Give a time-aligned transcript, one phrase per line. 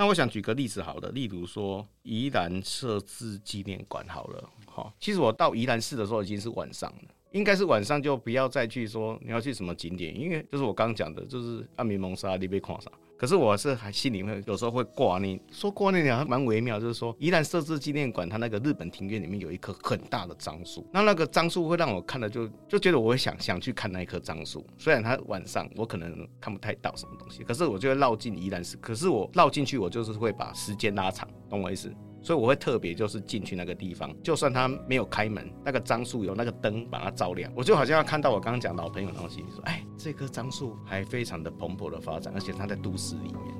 [0.00, 7.14] 那我想举个例子好了，例如说宜兰设置纪念馆好了，好，其实我到宜兰市的时候已经是晚上了。
[7.32, 12.90] 应该是晚上就不要再去说你要去什么景点，因为就是我刚刚讲的，就是暗暝蒙沙你被看啥。
[13.16, 31.92] 可是我是还心里面有时候会挂念，说挂念还蛮微妙，就是说宜兰设置纪念馆，它那个日本庭院里面有一棵很大的樟树，那那个樟树会让我看了就就觉得我会想想去看那一棵樟树，虽然它晚上我可能看不太到什么东西，可是我就会绕进宜兰市，可是我绕进去我就是会把时间拉长，懂我意思？
[32.22, 39.42] 所以我会特别就是进去那个地方，就算他没有开门，那个樟树有那个灯把它照亮，我就好像要看到我刚刚讲老朋友的东西。
[39.42, 43.54] 你说，哎，这棵樟树还非常的蓬勃的发展，而且它在都市里面。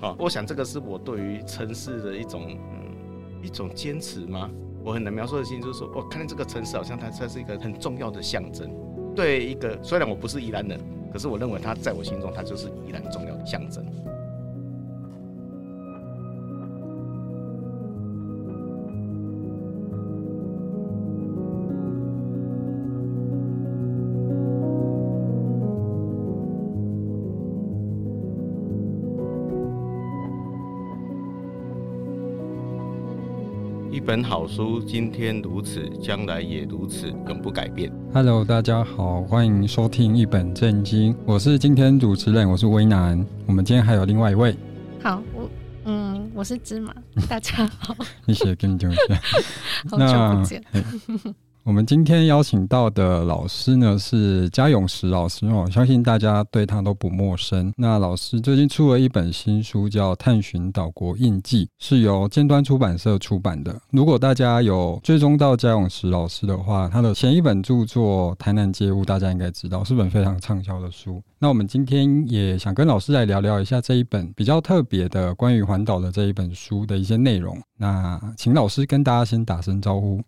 [0.00, 4.50] 好，我想这个是我对于城市的一种嗯一种坚持吗？
[4.84, 8.72] 我很难描述的心就是说，我看见这个城市好像它它是一个很重要的象征。
[9.14, 10.80] 对一个虽然我不是宜兰人，
[11.12, 13.84] 可是我认为它在我心中它就是宜兰重要的象征。
[34.08, 37.92] 本好书，今天如此，将来也如此，永不改变。
[38.14, 43.22] Hello，大家好，欢迎收听一本正经，我是今天主持人，我是威南。
[43.44, 44.56] 我们今天还有另外一位。
[45.02, 45.50] 好，我
[45.84, 46.94] 嗯，我是芝麻，
[47.28, 47.94] 大家好。
[48.24, 49.02] 一起，跟你讲一下。
[49.90, 50.64] 好久不见。
[51.68, 57.70] 我们今天邀请到的老师呢，是嘉永石老师哦，相信大家对他都不陌生。
[57.76, 63.78] 那老师最近出了一本新书，叫《探寻岛国印记》，是由尖端出版社出版的。
[63.90, 71.22] 如果大家有追踪到嘉永石老师的话，他的前一本著作《台南街舞》，大家应该知道是本非常畅销的书。
[71.38, 77.60] 那我们今天也想跟老师来聊聊一下这一本比较特别的关于环岛的这一本书的一些内容。
[77.76, 80.18] 那请老师跟大家先打声招呼。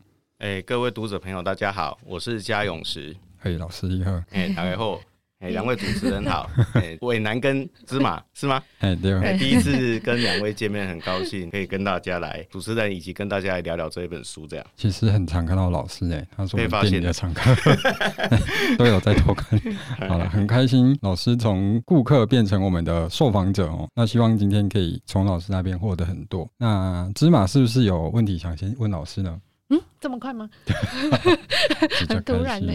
[0.41, 3.15] 哎、欸，各位读者朋友，大家好，我是嘉永石。
[3.39, 4.11] 嘿，老师你好。
[4.31, 4.99] 哎，大家好。
[5.41, 6.49] 哎，两位主持人好。
[6.73, 8.63] 哎，伟南跟芝麻是吗？
[8.79, 9.13] 哎，对。
[9.21, 14.47] 哎，第一次跟两位见面，很高兴可以跟大家来主持人以及跟大家来聊聊这一本书。
[14.47, 17.55] 这样，其实很常看到老师哎，他说我们店里的常客
[18.79, 19.61] 都有在偷看。
[20.09, 23.87] 好了，很开心，老师从顾客变成我们的受访者哦。
[23.95, 26.51] 那希望今天可以从老师那边获得很多。
[26.57, 29.39] 那芝麻是不是有问题想先问老师呢？
[29.71, 30.51] 嗯，这么快吗？
[32.09, 32.73] 很突然呢。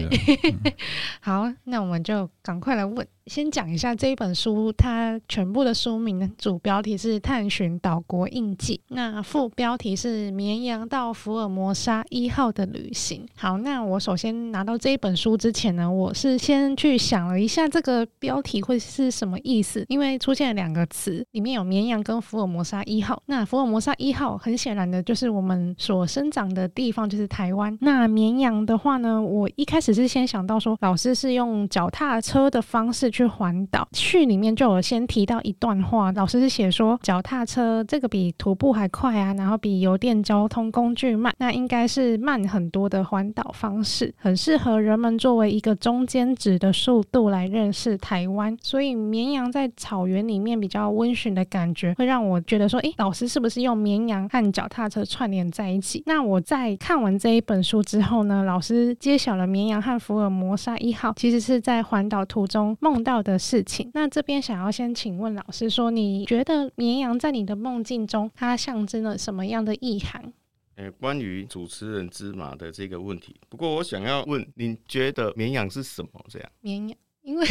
[1.20, 3.06] 好，那我们就赶快来问。
[3.26, 13.26] 先讲一下这一本书，它全部的书名主标题是《探寻岛国印记》，那副标题是《绵羊到福尔摩沙一号的旅行》。
[13.34, 23.20] 好，那我首先拿到这一本书之前呢，我是先去想了一下这个标题会是什么意思，因为出现了两个词，里面有绵羊跟福尔摩沙一号。
[23.26, 27.76] 那福尔摩沙一号很显然的就是我们所生长的地地方，就是台湾。
[27.80, 33.10] 那绵羊的话呢，我一开始是先想到说，老师是用脚踏车的方式。
[33.16, 48.54] 去环岛，序里面就有先提到一段话，老师是写说，脚踏车这个比徒步还快啊，然后比油电交通工具慢，那应该是慢很多的环岛方式，很适合人们作为一个中间值的速度来认识台湾。
[48.60, 56.02] 所以绵羊在草原里面比较温驯的感觉，会让我觉得说，诶，老师是不是用绵羊和脚踏车串联在一起？
[56.04, 70.32] 那我在看完这一本书之后呢，老师揭晓了绵羊和福尔摩沙一号其实是在环岛途中梦到的事情，那这边想要先请问老师说，你觉得绵羊在你的梦境中，它象征了什么样的意涵？
[70.76, 76.10] 欸，关于主持人芝麻的这个问题，不过我想要问，你觉得绵羊是什么？
[76.28, 77.46] 这样，绵羊，因为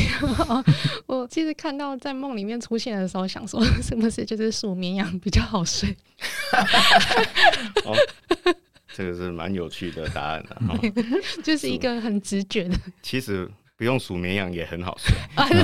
[1.08, 5.90] 我其实看到在梦里面出现的时候，想说 是不是就是数绵羊比较好睡？
[7.84, 7.96] 哦，
[8.96, 10.80] 这个是蛮有趣的答案的，哦，
[11.44, 13.50] 就是一个很直觉的， 其实。
[13.78, 15.14] 不用数绵羊也很好睡，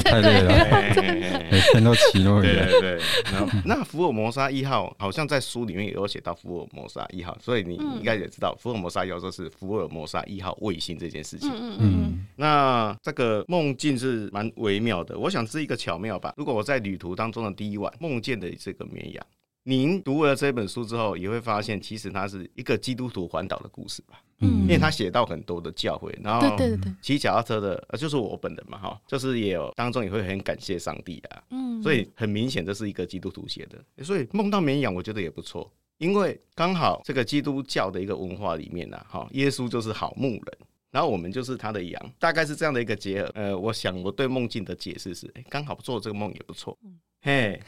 [0.01, 2.67] 太累了，每天都骑那么远。
[2.69, 11.49] 对对对，然后那福尔摩沙一号好像在书里面也有写到福尔摩沙一号，所以你应该也知道福尔摩沙一号就是福尔摩沙一号卫星这件事情。
[11.53, 16.33] 嗯嗯，那这个梦境是蛮微妙的，我想是一个巧妙吧。
[16.35, 19.25] 如果我在旅途当中的第一晚梦见的这个绵羊。
[19.63, 24.21] 您读了这本书之后，也会发现，其实它是一个基督徒环岛的故事吧？
[24.39, 40.57] 嗯，因为他写到很多的教会，然后对对对骑脚踏车的，呃，就是我本人嘛，哈，就是也有当中也会很感谢上帝啊，嗯，所以很明显这是一个基督徒写的，所以梦到绵羊，我觉得也不错，因为刚好这个基督教的一个文化里面呢，哈，耶稣就是好牧人，
[40.89, 43.31] 然后我们就是他的羊，大概是这样的一个结合。
[43.35, 46.75] 呃，我想我对梦境的解释是，哎，刚好做这个梦也不错。
[47.23, 47.61] 嘿，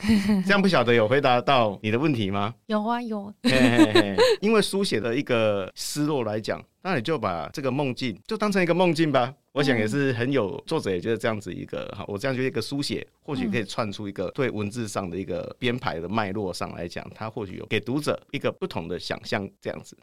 [0.45, 2.55] 这样不晓得有回答到你的问题吗？
[2.65, 3.31] 有啊，有。
[3.43, 9.31] 嘿嘿嘿，因为书写的一个失落来讲，那你就把这个梦境就当成一个梦境吧。
[9.51, 19.95] 我想也是很有作者也觉得这样子一个哈，我这样觉得一个书写或许可以串出一个对文字上的一个编排的脉络上来讲，它或许有给读者一个不同的想象，这样子，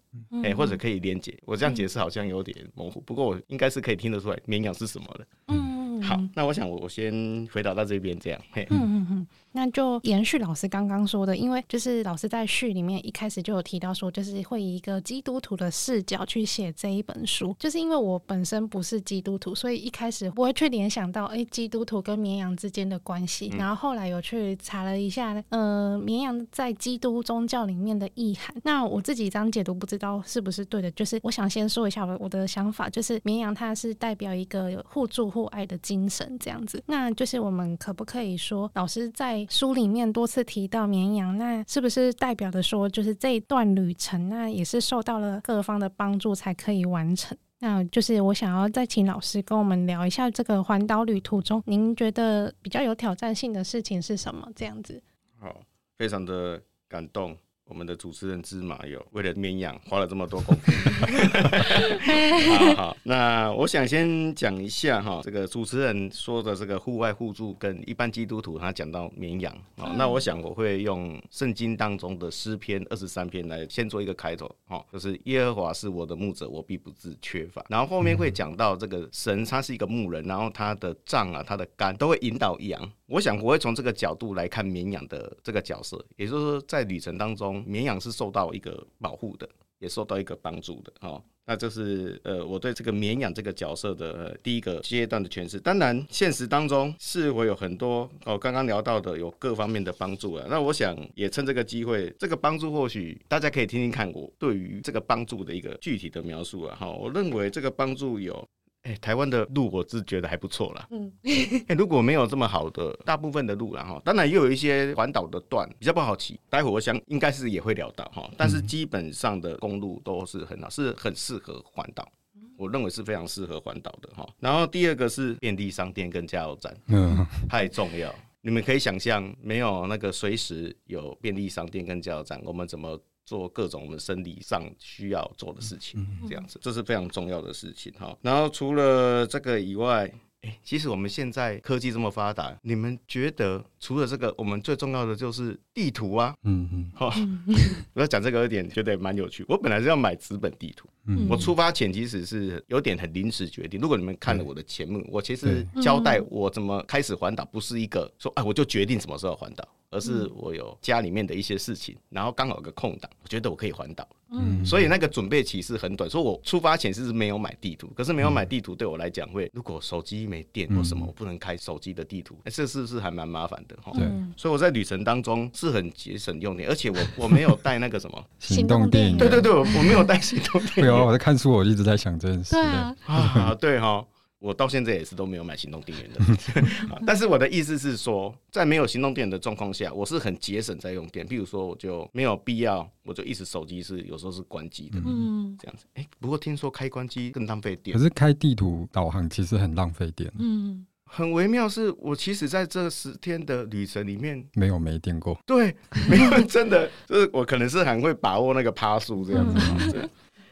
[0.44, 1.36] 哎，或者可以连接。
[1.44, 5.26] 我这样解释好像有点模糊，不过我应该是可以听得出来绵羊是什么的。
[5.48, 5.69] 嗯，
[6.02, 8.40] 好，那我想我我先回答到这边这样。
[8.52, 9.26] 嘿，嗯嗯嗯。
[9.52, 23.52] 那就延续老师刚刚说的，因为就是老师在序里面一开始就有提到说，就是会以一个基督徒的视角去写这一本书，就是因为我本身不是基督徒，所以一开始不会去联想到，哎、欸，基督徒跟绵羊之间的关系。
[23.56, 28.54] 然后后来有去查了一下，呃，绵羊在基督宗教里面的意涵。
[28.62, 30.90] 那我自己这样解读，不知道是不是对的。
[30.92, 36.82] 就是我想先说一下我我的想法，就是绵羊它是代表一个互助互爱的精神，这样子。
[36.86, 47.36] 那就是我们可不可以说，老师在书里面多次提到绵羊，那是不是代表的说，就是这一段旅程，那也是受到了各方的帮助才可以完成？
[47.60, 54.48] 那就是我想要再请老师跟我们聊一下这个环岛旅途中，您觉得比较有挑战性的事情是什么？
[54.56, 55.02] 这样子。
[55.38, 55.60] 好，
[55.98, 57.36] 非常的感动。
[57.70, 60.70] 我们的主持人芝麻油为了绵羊花了这么多功夫。
[62.74, 77.64] 好好，那我想先讲一下哈，这个主持人说的这个户外互助跟一般基督徒他讲到绵羊啊，那我想我会用圣经当中的诗篇二十三篇来先做一个开头哈，就是耶和华是我的牧者，我必不致缺乏。
[77.68, 82.90] 然后后面会讲到这个神他是一个牧人，然后他的杖啊，他的竿都会引导羊。
[83.10, 87.62] 我想我会从这个角度来看绵羊的这个角色，也就是说在旅程当中。
[87.66, 89.48] 绵羊是受到一个保护的，
[89.80, 95.58] 也受到一个帮助的，哦，那这是呃我对这个绵羊这个角色的、呃、第一个阶段的诠释。
[95.58, 100.46] 当然，现实当中是会有很多哦，刚刚聊到的有各方面的帮助了。
[100.48, 106.76] 那我想也趁这个机会，这个帮助或许大家可以听听看我对于这个帮助的一个具体的描述啊。
[106.78, 108.46] 哈，我认为这个帮助有。
[108.82, 110.88] 哎、欸，台湾的路我是觉得还不错啦。
[110.90, 116.40] 嗯， 哎、欸，如果没有这么好的大部分的路啦哈，当然也有一些环岛的段比较不好骑。
[116.48, 122.08] 待会我想应该是也会聊到哈，但是基本上的公路都是很好，是很适合环岛。
[122.56, 124.26] 我认为是非常适合环岛的哈。
[124.38, 128.14] 然后第二个是便利商店跟加油站，嗯，太重要。
[128.42, 132.98] 你们可以想象，没有那个随时有便利商店跟加油站，我们怎么？
[133.30, 138.18] 做各种我们生理上需要做的事情，这样子，这是非常重要的事情哈。
[138.22, 146.34] 然后除了这个以外，哎，其实我们现在科技这么发达，你们觉得除了这个，我们最重要的就是地图啊？
[146.42, 147.06] 嗯嗯，好，
[147.94, 149.44] 我要讲这个有点觉得蛮有趣。
[149.46, 150.88] 我本来是要买纸本地图，
[151.28, 153.80] 我出发前其实是有点很临时决定。
[153.80, 159.66] 如果你们看了我的节目，我其实交代我怎么开始环岛，不是一个说哎，我就决定什么时候环岛。
[159.92, 166.08] 而是我有家里面的一些事情，然后刚好有个空档，我觉得我可以环岛，嗯，所以那个准备期是很短。
[166.08, 173.76] 所以我出发前是没有买地图，可是没有买地图对我来讲会，如果手机没电或什么，我不能开手机的地图，哎，这是不是还蛮麻烦的？
[173.82, 174.06] 哈，对。
[174.36, 180.94] 所以我在旅程当中是很节省用电，而且我我没有带那个什么行动电源，对对对，我没有带行动电源。
[181.04, 182.50] 我在看书，我一直在想这件事。
[182.52, 184.04] 对啊，啊， 对哈。
[184.38, 186.64] 我到现在也是都没有买行动电源的，
[187.06, 191.26] 但是我的意思是说，在没有行动电源的状况下，我是很节省在用电。
[191.28, 195.84] 譬如说，我就没有必要，我就一直手机是有时候是关机的，嗯，这样子。
[195.92, 197.94] 哎，不过听说开关机更浪费电。
[197.94, 200.32] 可是开地图导航其实很浪费电。
[200.38, 205.38] 嗯，很微妙，是我其实在这十天的旅程里面没有没电过。
[205.44, 205.76] 对，
[206.08, 210.08] 没有真的，就是我可能是很会把握那个趴数这样子。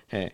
[0.08, 0.32] 嘿。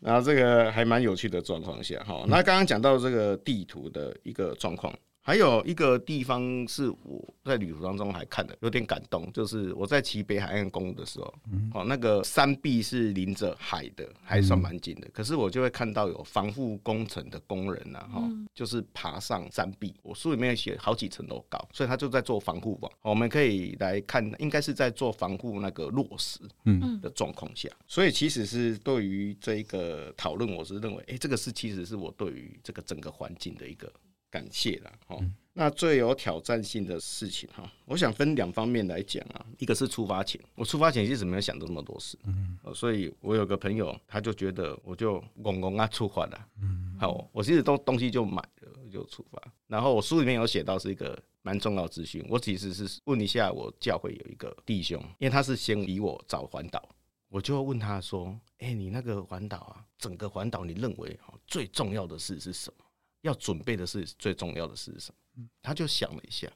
[0.00, 4.92] 然后这个还蛮有趣的状况下，哈，那刚刚讲到这个地图的一个状况。
[5.26, 15.08] 还有一个地方是我在旅途当中还看的有点感动，就是我在骑北海岸公路的时候，嗯哦，那个山壁是临着海的，还算蛮近的。
[15.14, 18.22] 可是我就会看到有防护工程的工人呐，哈，
[18.54, 19.94] 就是爬上山壁。
[20.02, 22.92] 我书里面写好几层楼高，所以他就在做防护网。
[23.00, 27.66] 我们可以来看，应该是在做防护那个落石，嗯的状况下。
[27.86, 33.90] 所以其实是对于这一个讨论，我是认为，哎，这个是其实是我对于这个整个环境的一个。
[34.34, 35.16] 感谢了哈，
[35.52, 56.82] 那最有挑战性的事情哈，我想分两方面来讲啊，一个是出发前，我出发前其实没有想到这么多事，嗯，所以我有个朋友，他就觉得我就拱拱啊出发了，嗯，好，我其实东东西就买了就出发，然后我书里面有写到是一个蛮重要资讯，我其实是问一下我教会有一个弟兄，因为他是先比我早环岛，
[57.28, 62.83] 我就问他说，哎，你那个环岛啊，整个环岛你认为最重要的事是什么？
[63.24, 65.48] 要准备的是最重要的是什么？
[65.60, 66.46] 他就想了一下，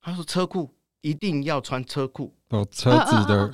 [0.00, 2.32] 他说车库一定要穿车库。
[2.50, 3.52] 有车子的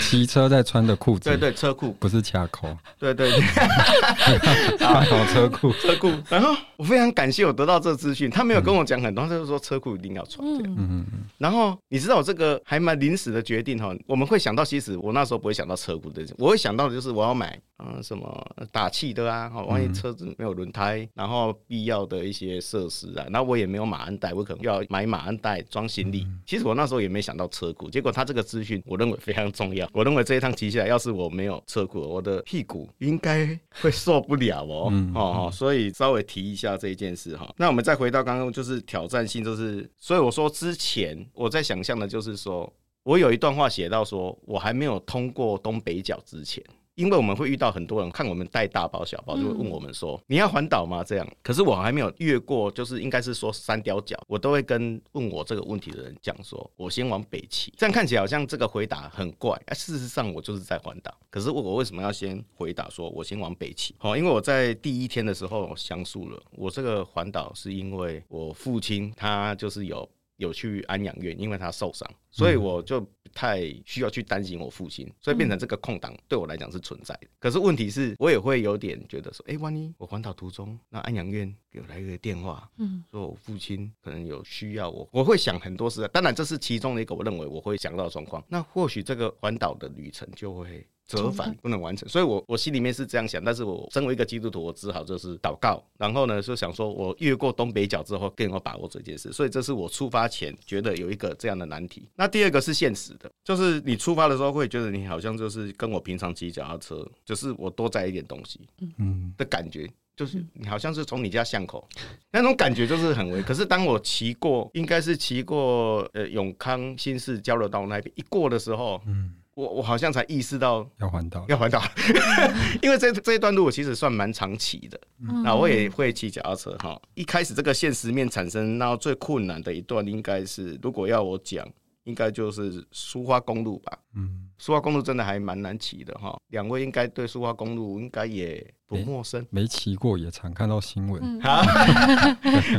[0.00, 6.10] 骑车在穿的裤子，对对，车库不是卡口，对对对， 好车库车库。
[6.30, 10.74] 然后我非常感谢我得到这个资讯，他没有跟我讲很多，他就说车库一定要穿这样。
[10.78, 11.06] 嗯嗯。
[11.36, 26.26] 然后你知道我这个还蛮临时的决定哈，我们会想到其实我那时候不会想到车裤的，我会想到的就是我要买嗯什么打气的啊，万一车子没有轮胎，然后必要的一些设施啊，那我也没有马鞍带，我可能要买马鞍带装行李。
[26.46, 28.38] 其实我那时候也没想到车库，结果他这个。
[28.38, 29.90] 的资讯，我认为非常重要。
[29.92, 34.90] 我认为这一趟骑下来，要是我没有车库，我的屁股应该会受不了哦。
[34.94, 37.52] 嗯、哦，所以稍微提一下这一件事哈。
[37.56, 46.62] 那我们再回到刚刚，就是挑战性，就是所以我说之前我在想象的，就是说我有一段话写到说，我还没有通过东北角之前。
[46.98, 61.16] 因为我们会遇到很多人看我们带大包小包，就会问我们说：“你要环岛吗？”这样，可是我还没有越过，就是应该是说三貂角，我都会跟问我这个问题的人讲说：“我先往北骑。”这样看起来好像这个回答很怪，啊，事实上我就是在环岛。
[61.30, 63.94] 可是我我为什么要先回答说我先往北骑？
[63.98, 70.08] 好，因为我在第一天的时候详述了，我这个环岛是因为我父亲他就是有。
[70.38, 77.26] 有去安养院，因为他受伤，所以我就不太需要去担心我父亲，所以变成这个空档对我来讲是存在的。
[77.38, 86.08] 可是问题是，我也会有点觉得说，哎，万一我环岛途中，那安养院给我来一个电话，嗯，说我父亲可能有需要我，我会想很多事。
[86.08, 88.42] 当然，这是其中的一个我认为我会想到的状况。
[88.48, 90.86] 那或许这个环岛的旅程就会。
[91.08, 102.06] 折返不能完成，所以我我心里面是这样想，但是我身为一个基督徒，我只好就是祷告，然后呢就想说，我越过东北角之后更有把握这件事，所以这是我出发前觉得有一个这样的难题。
[102.14, 108.60] 那第二个是现实的，就是你出发的时候会觉得你好像就是跟我平常骑脚踏车，就是我多载一点东西，
[108.98, 109.32] 嗯。
[109.38, 111.88] 的感觉，就是你好像是从你家巷口
[112.30, 113.42] 那种感觉就是很微。
[113.42, 119.34] 可是当我骑过，应该是骑过呃永康新市交流道那边一过的时候，嗯。
[119.58, 121.82] 我我好像才意识到要环岛，要环岛，
[122.80, 125.00] 因为这这一段路我其实算蛮长骑的，
[125.42, 126.96] 那、嗯、我也会骑脚踏车哈。
[127.14, 131.68] 一开始这个现实面产生，然后最困难的一段应该是，如果要我讲，
[132.04, 133.98] 应该就是苏花公路吧。
[134.14, 136.38] 嗯，苏花公路真的还蛮难骑的哈。
[136.48, 138.74] 两位应该对苏花公路应该也。
[138.88, 141.22] 不陌生，没骑过也常看到新闻。
[141.44, 141.60] 啊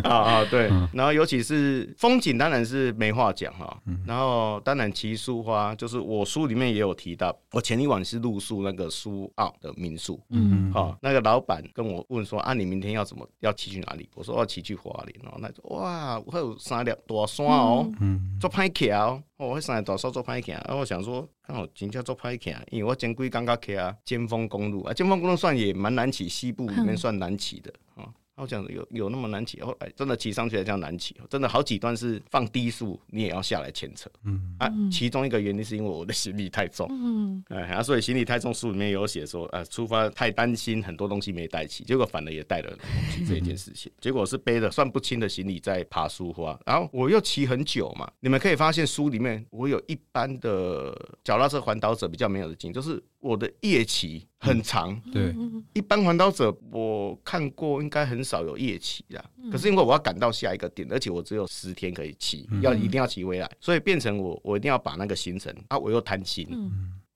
[0.04, 3.80] 啊对，然后尤其是风景当然是没话讲哈。
[4.08, 10.20] 然后当然骑苏花，就是我书里面也有提到，我前一晚是露宿那个苏澳的民宿。
[10.30, 14.10] 嗯，好，那个老板跟我问说啊，你明天要怎么要骑去哪里？
[14.16, 15.38] 我说要骑去花莲哦。
[15.38, 18.90] 那哇，我有三条大山哦，嗯做歹骑。
[19.40, 25.90] 哦，我上大山做歹行，啊我想说，刚好今天做歹行，因为我前几天刚去啊尖峰公路啊，尖峰公路算也蛮。
[26.00, 28.08] 难骑，西部里面算难骑的啊。
[28.40, 29.60] 我讲有有那么难骑？
[29.62, 34.10] 后来真的骑上去才叫难骑，真的好几段是放低速，你也要下来牵车。
[34.24, 36.88] 嗯啊，其中一个原因是因为我的行李太重。
[36.90, 42.80] 嗯，哎啊，所以行李太重，书里面有写说，呃，出发太担心很多东西没带齐，结果反而也带了东
[43.12, 43.92] 西这一件事情。
[44.00, 48.10] 结果是背着算不清的行李在爬苏花，然后我又骑很久嘛。
[48.22, 54.98] 你们可以发现书里面我有一般的脚踏车环岛者比较没有的经验，就是我的夜骑很长。
[55.12, 55.36] 对，
[55.74, 58.29] 一般环岛者我看过应该很。
[58.29, 66.48] 少有夜骑啦，可是因为我要赶到下一个点，而且我只有十天可以骑，要一定要骑回来，所以变成我我一定要把那个行程啊，我又贪心，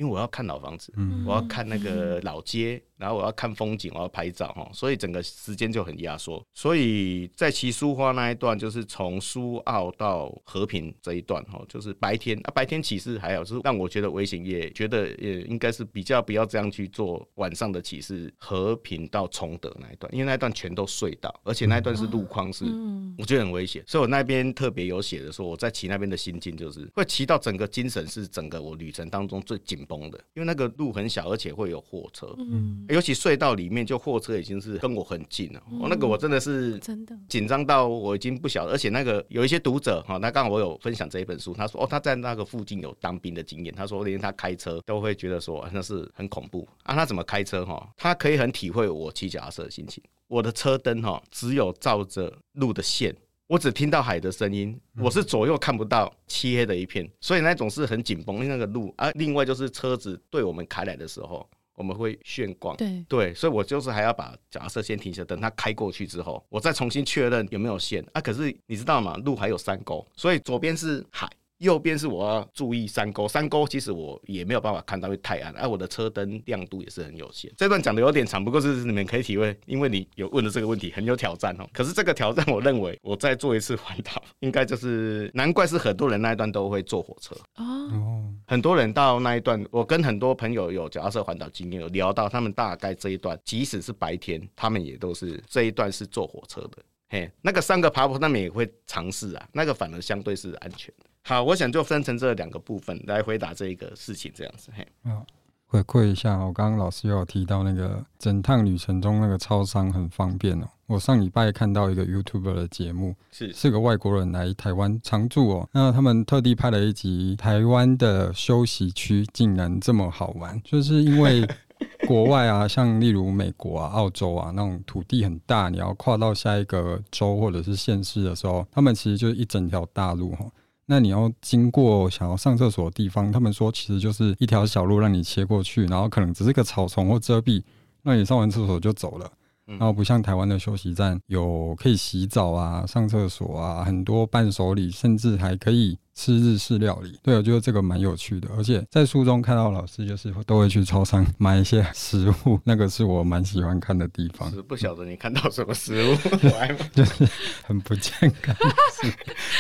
[0.03, 0.93] 因为我要看老房子，
[1.25, 2.81] 我要看那个老街。
[2.95, 6.41] 然后我要看风景，我要拍照哈，所以整个时间就很压缩。
[6.53, 23.83] 所以在骑苏花那一段，就是从苏澳到和平这一段哈，就是白天啊，白天骑是还好，是让我觉得危险，也觉得也应该是比较不要这样去做晚上的骑是和平到崇德那一段，因为那一段全都隧道，而且那一段是路况是，嗯我觉得很危险。
[23.86, 32.33] 所以我那边特别有写的说，我在骑那边的心境就是会骑到整个精神是整个我旅程当中最紧绷的，因为那个路很小，而且会有货车。
[32.38, 32.85] 嗯。
[32.89, 35.63] 尤其隧道里面，就货车已经是跟我很近了。
[35.71, 46.93] 我、嗯哦、那个我真的是真的紧张到我已经不晓得，而且那个有一些读者哈，他刚好我有分享这一本书，他说哦他在那个附近有当兵的经验，他说连他开车都会觉得说那是很恐怖啊。
[46.93, 47.89] 他怎么开车哈？
[47.97, 50.03] 他可以很体会我骑脚踏车的心情。
[50.27, 53.15] 我的车灯哈只有照着路的线，
[53.53, 59.12] 我只听到海的声音，我是左右看不到，漆黑的一片，所以那种是很紧绷的那个路啊。
[59.12, 61.48] 另外就是车子对我们开来的时候。
[61.75, 68.22] 我们会炫光，对对，所以我就是还要把脚踏车先停下，等它开过去之后，我再重新确认有没有线啊。
[68.22, 69.17] 可是你知道吗？
[69.25, 71.27] 路还有山沟，所以左边是海，
[71.63, 77.51] 右边是我要注意山沟，山沟其实我也没有办法看到，因为太暗，而、啊、我的车灯亮度也是很有限。
[77.58, 81.67] 这段讲的有点长，不过是你们可以体会，因为你有问的这个问题很有挑战哦。
[81.74, 88.29] 可是这个挑战，我认为我再做一次环岛，应该就是难怪是很多人那一段都会坐火车哦。
[88.46, 96.77] 很多人到那一段，我跟很多朋友有脚踏车环岛经验，有聊到他们大概这一段，即使是白天，他们也都是这一段是坐火车的。
[97.10, 101.05] 嘿，那个三个爬坡，他们也会尝试啊，那个反而相对是安全的。
[101.25, 104.69] 好，我想就分成这两个部分来回答这一个事情，这样子。
[104.75, 105.23] 嘿，啊，
[105.67, 110.67] 回馈一下，我刚刚老师有提到那个整趟旅程中那个超商很方便哦。
[110.85, 121.47] 我上礼拜看到一个 YouTuber 的节目，是是个外国人来台湾常住哦，那他们特地拍了一集台湾的休息区竟然这么好玩，就是因为
[122.05, 130.45] 国外啊，像例如美国啊、澳洲啊那种土地很大，你要跨到下一个州或者是县市的时候，他们其实就是一整条大路哈。
[130.85, 137.63] 那你要经过想要上厕所的地方，他们说其实就是一条小路让你切过去，然后可能只是个草丛或遮蔽，
[138.01, 139.31] 那你上完厕所就走了。
[139.65, 147.17] 然后不像台湾的休息站有可以洗澡啊、上厕所啊，很多伴手礼，甚至还可以吃日式料理。
[147.24, 148.50] 对，我觉得这个蛮有趣的。
[148.58, 154.51] 而且在书中看到老师就是都会去超商买一些食物，那个是我蛮喜欢看的地方。
[154.51, 156.15] 是不晓得你看到什么食物？
[156.93, 157.27] 就是
[157.63, 158.53] 很不健康，
[159.01, 159.10] 是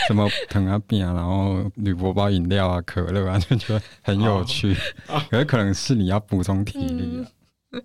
[0.07, 4.75] 什么糖啊饼啊，然后铝箔包饮料啊、可乐啊，就觉得很有趣。
[5.29, 7.27] 可是可能是你要补充体力啊。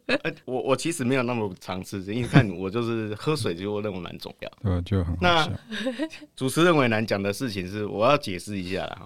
[0.07, 4.51] 欸、 我我其实没有那么常吃，因为看我就是喝水，就我认为蛮重要。
[4.63, 5.21] 对，就很好。
[5.21, 5.51] 那
[6.37, 9.03] 主持认为难讲的事情是，我要解释一下啦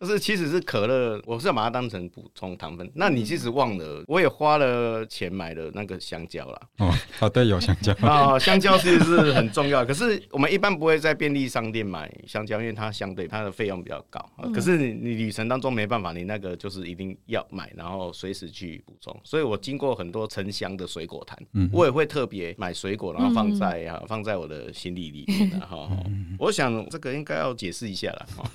[0.00, 2.90] 就是其实是可乐，我是要把它当成补充糖分。
[2.94, 6.60] 那你其实忘了，我也花了钱买了那个香蕉啦。
[6.80, 9.84] 哦，好对，有香蕉啊，香蕉其实是很重要。
[9.84, 14.18] 可是我们一般不会在便利商店买香蕉，因为它相对它的费用比较高。
[14.54, 19.14] 可是你你旅程当中没办法，你那个就是一定要买，然后随时去补充。
[19.22, 21.38] 所以我经过很多城乡的水果摊，
[21.70, 25.60] 我也会特别买水果，然后放在啊放在我的行李里面。
[25.60, 25.90] 哈，
[26.38, 28.50] 我想这个应该要解释一下了哈。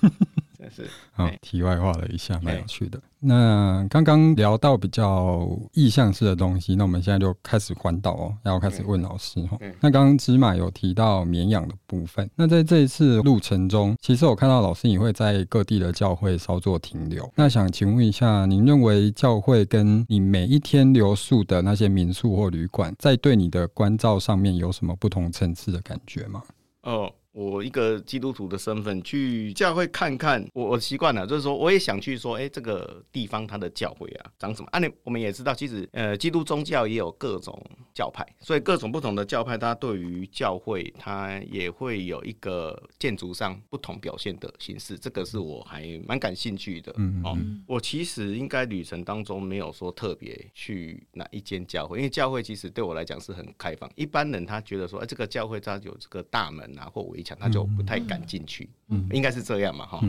[0.70, 3.00] 是，好，题外话了一下，蛮有趣的。
[3.18, 9.58] 那刚刚聊到比较意向式的东西，那我们现在就开始环岛哦，然后开始问老师哈。
[9.80, 17.28] 那刚刚芝麻有提到绵羊的部分，那在这一次路程中，其实我看到老师你会在各地的教会稍作停留。
[17.34, 26.42] 那想请问一下，您认为教会跟你每一天留宿的那些民宿或旅馆，在对你的关照上面有什么不同层次的感觉吗？
[26.82, 27.10] 哦。
[27.36, 34.68] 我一个基督徒的身份去教会看看，我我习惯了，就是说我也想去说，哎、欸，这个地方它的教会啊长什么？
[34.72, 46.90] 啊，你我们也知道，其实呃，基督宗教也有各种教派，所以各种不同的教派，它对于教会它也会有一个建筑上不同表现的形式，这个是我还蛮感兴趣的。
[46.96, 57.25] 嗯，嗯，哦，我其实应该旅程当中没有说特别去哪一间教会，因为教会其实对我来讲是很开放，一般人他觉得说，哎、欸，这个教会它有这个大门啊或围。
[57.34, 60.00] 他就不太敢进去，嗯，应该是这样嘛，哈，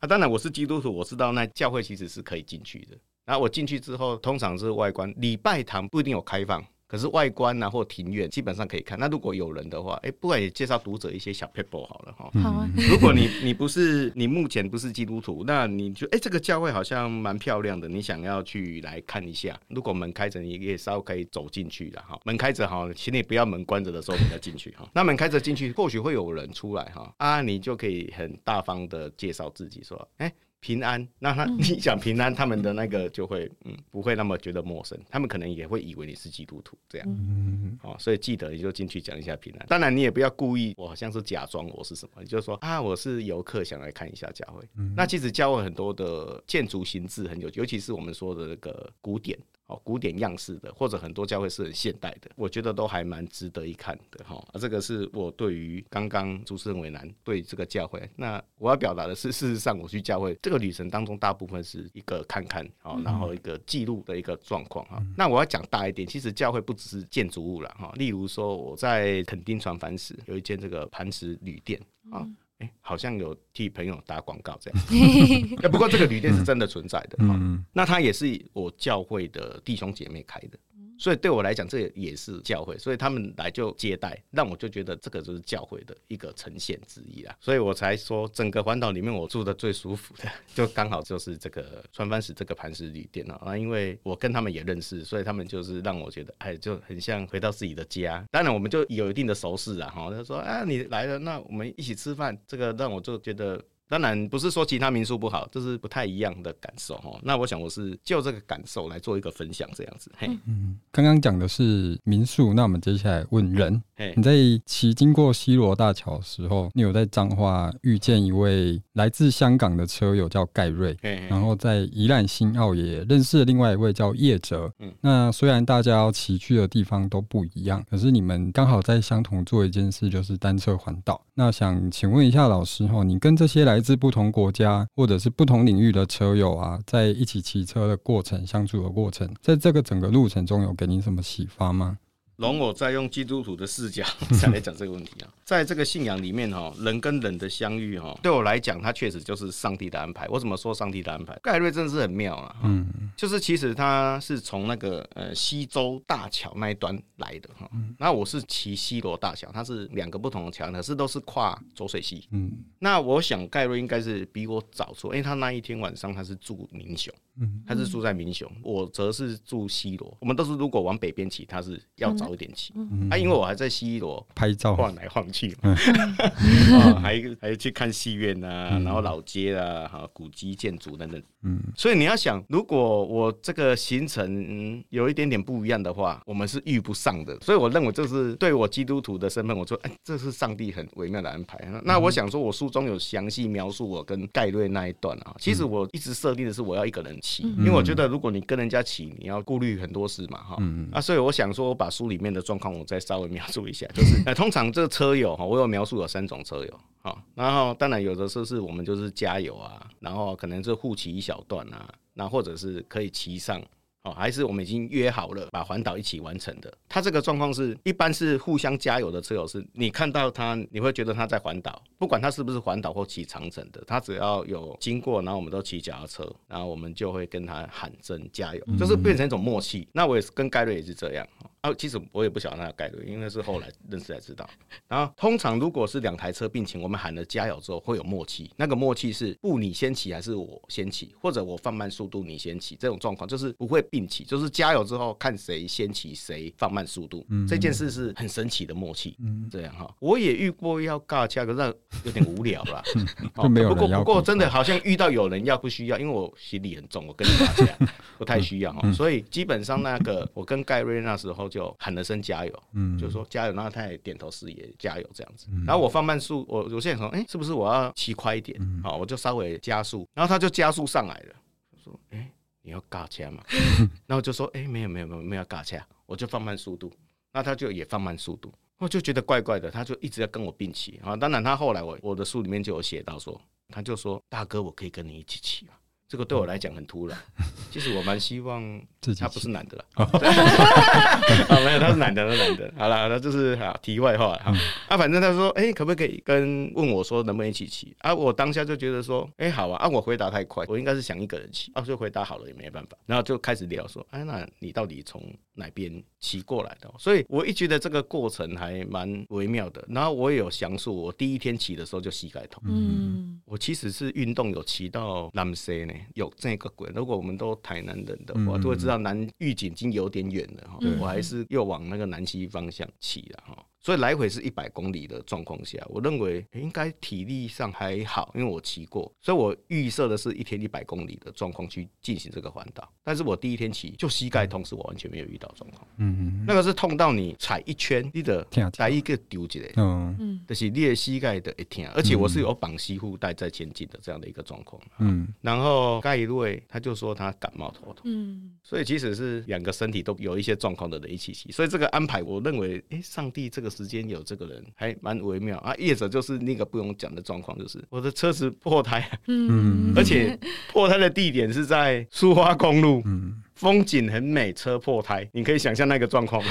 [0.00, 2.96] 啊，当然我是基督徒，我知道那教会其实是可以进去的。
[3.24, 6.62] 然后我进去之后，通常是外观，礼拜堂不一定有开放。
[6.94, 8.96] 可是外观啊，或庭院基本上可以看。
[8.96, 12.30] 那如果有人的话，哎、欸，不然也介绍读者一些小 people 好了哈。
[12.40, 12.70] 好啊。
[12.88, 19.58] 如果你你不是你目前不是基督徒，那你就哎、欸，这个教会好像蛮漂亮的，你想要去来看一下。
[19.66, 22.16] 如果门开着，你也稍微可以走进去的哈。
[22.24, 24.88] 门开着哈，请你不要门关着的时候你要进去哈。
[24.94, 30.34] 那门开着进去，或许会有人出来哈啊，你就可以很大方的介绍自己说，哎、欸。
[30.64, 39.66] 平安，那他你讲平安，他们的那个就会嗯不会那么觉得陌生，他们可能也会以为你是基督徒这样，嗯，哦，所以记得你就进去讲一下平安。
[39.68, 44.66] 当然你也不要故意，我好像是假装我是什么，你就说啊我是游客，想来看一下教会。
[44.96, 49.38] 那其实教会很多的建筑形制很有，尤其是我们说的那个古典。
[49.66, 54.36] 哦，古典样式的，或者很多教会是很现代的，我觉得都还蛮值得一看的哈。
[54.52, 65.02] 啊，这个是我对于刚刚主持人为难对这个教会，那我要表达的是，事实上我去教会这个旅程当中，大部分是一个看看，哦，然后一个记录的一个状况哈。
[65.16, 67.90] 那我要讲大一点，其实教会不只是建筑物了哈。
[67.96, 72.28] 例如说我在垦丁船帆石有一间这个磐石旅店啊。
[72.58, 74.80] 哎，好像有替朋友打广告这样。
[75.72, 77.16] 不过这个旅店是真的存在的。
[77.20, 80.58] 嗯，那它也是我教会的弟兄姐妹开的。
[80.98, 87.36] 所以对我来讲，这也是教会，所以他们来就接待，让我就觉得这个就是教会的一个呈现之一啊。
[87.40, 93.38] 所以我才说，整个环岛里面，我住的最舒服的，就刚好就是这个川帆石这个磐石旅店啊。
[93.42, 98.24] 啊，因为我跟他们也认识，所以他们就是让我觉得，哎，就很像回到自己的家。
[98.30, 100.10] 当然，我们就有一定的熟识啊，哈。
[100.10, 103.60] 他说啊，你来了，那我们一起吃饭，这个让我就觉得。
[103.88, 107.18] 当然不是说其他民宿不好，就是不太一样的感受哈。
[107.22, 110.10] 那我想我是就这个感受来做一个分享，这样子。
[110.16, 113.82] 嘿，嗯，刚刚讲的是民宿，那我们接下来问人。
[113.96, 114.32] 嘿，你在
[114.66, 124.72] 骑经过西罗大桥的时候，你有在彰化遇见一位来自香港的车友叫盖瑞，嘿嘿，然后在宜兰新澳也认识了另外一位叫叶哲。
[124.80, 131.20] 嗯，那虽然大家要骑去的地方都不一样，可是你们刚好在相同做一件事，就是单车环岛。
[131.34, 141.98] 那想请问一下老师哈，你跟这些来来自不同国家或者是不同领域的车友啊，在一起骑车的过程、相处的过程，在这个整个路程中有给你什么启发吗？
[142.36, 144.04] 容我再用基督徒的视角
[144.40, 150.26] 再来讲这个问题啊，在这个信仰里面哈，人跟人的相遇哈，对我来讲，它确实就是上帝的安排。
[150.28, 151.38] 我怎么说上帝的安排？
[151.42, 167.14] 盖瑞真的是很妙啊，嗯，就是其实他是从那个呃西州大桥那一端来的哈，那我是骑西罗大桥，它是两个不同的桥，可是都是跨浊水溪，嗯，那我想盖瑞应该是比我早出，因为他那一天晚上他是住民雄。
[167.36, 170.16] 嗯，他是住在民雄，我则是住西罗。
[170.20, 172.72] 我们都是如果往北边骑，他是要早一点起。
[172.76, 181.20] 嗯，啊，因为我还在西罗拍照晃来晃去嘛，啊， 还还去看戏院啊，然后老街啊，哈，古迹建筑等等。
[181.42, 187.36] 嗯，所以你要想，如果我这个行程有一点点不一样的话，我们是遇不上的。
[187.40, 191.58] 所以我认为这是对我基督徒的身份，我说，哎，这是上帝很微妙的安排。
[191.84, 195.34] 那我想说，我书中有详细描述我跟盖瑞那一段啊。
[195.38, 197.14] 其实我一直设定的是我要一个人。
[197.40, 200.58] 因为我觉得，如果你跟人家骑，你要顾虑很多事嘛，哈，
[200.92, 213.62] 啊，所以我想说，我把书里面的状况我再稍微描述一下，就是，呃，通常这个车友哈，我有描述有三种车友，哈，然后当然有的时候是我们就是加油啊，然后可能是互骑一小段啊，那或者是可以骑上。
[214.06, 216.70] 哦，还是我们已经约好了把环岛一起完成的。
[216.90, 229.88] 他这个状况是一般是互相加油的车友，是你看到他，你会觉得他在环岛，不管他是不是环岛或骑长城的，他只要有经过，然后我们都骑脚踏车，然后我们就会跟他喊声加油，就是变成一种默契。
[229.92, 231.26] 那我也是跟盖瑞也是这样。
[231.64, 234.46] 啊，其实我也不晓得那个概率，因为是后来认识才知道。
[234.86, 247.24] 然后通常如果是两台车并行，我们喊了加油之后会有默契，那个默契是不你先起还是我先起，或者我放慢速度你先起，这种状况就是不会并起，就是加油之后看谁先起谁放慢速度。
[247.30, 249.16] 嗯，这件事是很神奇的默契。
[249.20, 251.74] 嗯，这样哈，我也遇过要尬掐，可是
[252.04, 252.82] 有点无聊啦。
[253.32, 257.32] 不过不过真的好像遇到有人要不需要，因为我行李很重，我跟你
[258.18, 261.50] 不太需要哈，所以基本上那个我跟盖瑞那时候。
[261.54, 268.60] 就喊了声加油，嗯，就说加油，然后他也点头示意加油这样子，然后我放慢速，我我现在说，哎，是不是我要骑快一点？
[268.82, 271.34] 好，我就稍微加速，然后他就加速上来了，
[271.76, 272.28] 说，哎，
[272.62, 273.40] 你要尬车嘛？
[274.04, 276.92] 然后就说，哎，没有没有没有没有尬车，我就放慢速度，
[277.32, 281.14] 那他就也放慢速度，我就觉得怪怪的，他就一直要跟我并骑啊。
[281.14, 285.72] 当然他后来我我的书里面就有写到说，他就说大哥，我可以跟你一起骑吗？
[286.14, 287.18] 这个对我来讲很突然，
[287.72, 288.80] 其实我蛮希望
[289.18, 289.84] 他不是男的了。
[289.98, 292.72] 啊，没有，他是男的，他是男的。
[292.78, 294.54] 好了，好了，就是好题外话哈。
[294.86, 297.96] 啊，反正他说，哎，可不可以跟问我说能不能一起骑？
[297.98, 299.84] 啊，我当下就觉得说，哎，好啊。
[299.84, 301.72] 啊，我回答太快，我应该是想一个人骑。
[301.74, 302.96] 啊，就回答好了也没办法。
[303.06, 305.20] 然后就开始聊说，哎，那你到底从
[305.54, 306.88] 哪边骑过来的？
[306.96, 309.84] 所以我一觉得这个过程还蛮微妙的。
[309.88, 312.62] 然后我也有详述，我第一天骑的时候就膝盖痛。
[312.68, 315.92] 嗯，我其实是运动有骑到南西呢。
[316.14, 320.78] 有这个鬼，如果我们都台南人的话，都会知道南预警已经有点远了哈。
[321.00, 323.66] 我还是又往那个南西方向骑了哈。
[323.84, 332.90] 所以来回是一百公里的状况下，我认为应该体力上还好，因为我骑过，所以我预设的是一天一百公里的状况去进行这个环岛。
[333.02, 335.86] 但是我第一天骑就膝盖痛，是我完全没有遇到状况。
[335.98, 338.42] 嗯嗯，那个是痛到你踩一圈，你的
[338.72, 344.80] 踩一个丢起来，嗯嗯，就是你的膝盖的一天，而且我是有绑膝护带在前进的这样的一个状况。
[344.98, 353.73] 嗯，然后盖一位他就说他感冒头痛，嗯，所以其实是两个身体都有一些状况的人一起骑，所以这个安排我认为，哎，上帝这个。
[353.74, 355.58] 时间有这个人还蛮微妙。
[355.58, 360.38] 啊，业者就是那个不用讲的状况，就是我的车子破胎，嗯， 而且
[360.72, 363.40] 破胎的地点是在苏花公路，嗯。
[363.54, 366.50] 风景很美，车破胎，你可以想象那个状况吗？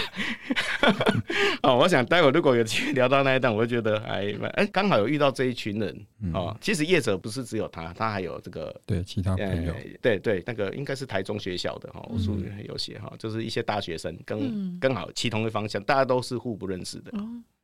[1.64, 6.56] 哦，我想待会如果有机会聊到那一段，我会觉得还蛮哎，刚好有遇到这一群人哦。
[6.62, 17.12] 其实业者不是只有他，他还有这个对其他朋友，对对，那个应该是台中学校的哈，我书里有写哈，就是一些大学生跟刚好齐同一方向，大家都是互不认识的。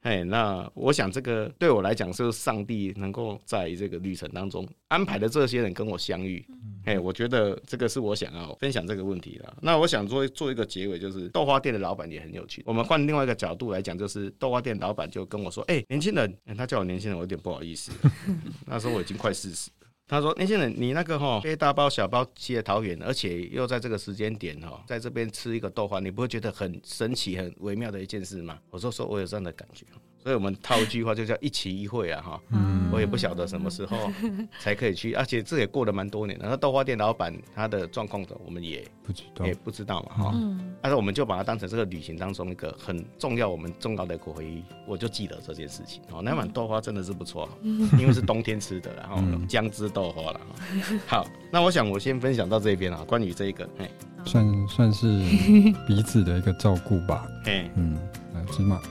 [0.01, 6.45] 哎，那我想这个对我来讲，是上帝能够在这个旅程当中安排的这些人跟我相遇。
[6.85, 9.53] 哎，我觉得这个是我想要分享这个问题的。
[9.62, 12.63] 那我想做做一个结尾，就是豆花店的老板也很有趣。
[12.65, 17.91] 我们换另外一个角度来讲，就是豆花店老板就跟我说：“哎，年轻人，他叫我年轻人，我有点不好意思。
[18.65, 19.69] 那时候我已经快四十。”
[20.10, 29.86] 他说：“年轻人，你那个哈背大包小包骑的桃园，而且又在这个时间点哈，在这边吃一个豆花，你不会觉得很神奇、很微妙的一件事吗？”我说：“说我有这样的感觉。”
[30.21, 34.12] 所以我们套一句话，就叫一期一会啊，哈，嗯我也不晓得什么时候
[34.60, 36.47] 才可以去， 而且这也过了蛮多年了。
[36.49, 40.36] 那豆花店老板他的状况的，我们也不知道，也不知道嘛，哈。
[40.82, 46.01] 但是我们就把它当成这个旅行当中一个很重要、我们重要的一个回忆，我就记得这件事情。
[46.12, 50.41] 哦，那碗豆花真的是不错，因为是冬天吃的，然后姜汁豆花了。
[51.08, 53.89] 好，那我想我先分享到这边啊，关于这一个，哎，
[54.25, 55.08] 算算是
[55.88, 57.27] 彼此的一个照顾吧。
[57.45, 57.95] 嘿，嗯，
[58.34, 58.82] 来芝麻。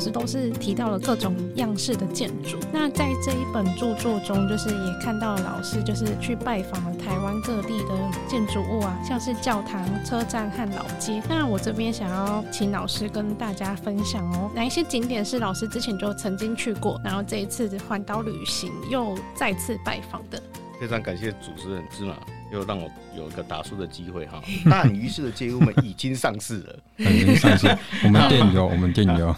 [0.00, 2.58] 师都是提到了各种样式的建筑。
[2.72, 7.94] 那在这一本著作中，就是也看到了老师就是去拜访了台湾各地的
[8.26, 11.22] 建筑物啊，像是教堂、车站和老街。
[11.28, 20.42] 那我这边想要请老师跟大家分享哦，哪一些景点是老师之前就曾经去过，然后这一次环岛旅行又再次拜访的。
[20.80, 22.16] 非常感谢主持人芝麻，
[22.52, 24.42] 又让我有一个打书的机会哈。
[24.68, 27.66] 大隐于市的街屋们已经上市了，已经上市。
[28.04, 29.34] 我们店有，我们店有。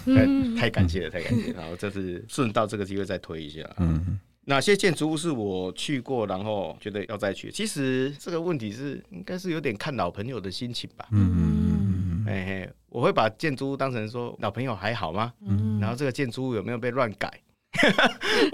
[0.59, 1.61] 太感谢了，太感谢了。
[1.61, 3.61] 然后这次顺道这个机会再推一下。
[3.79, 7.51] 嗯，哪些建筑物是我去过，然后觉得要再去？
[7.51, 11.07] 其实这个问题是应该是有点看老朋友的心情吧。
[11.11, 12.25] 嗯嗯嗯。
[12.27, 15.33] 哎嘿，我会把建筑物当成说老朋友还好吗？
[15.47, 15.79] 嗯。
[15.81, 17.33] 然后这个建筑物有没有被乱改？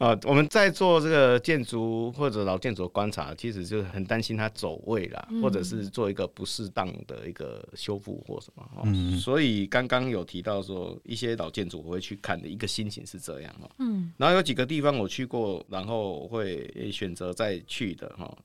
[0.00, 8.68] 哦，我们在做这个建筑或者老建筑的观察，其实就是很担心它走位啦，或者是做一个不适当的一个修复或什么。
[8.84, 13.70] 嗯，所以刚刚有提到说一些老建筑我会去看的一个心情是这样哈。
[13.78, 18.36] 嗯，然后有几个地方我去过，然后会选择再去的哈。